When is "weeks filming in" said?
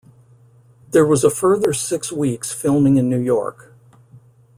2.11-3.07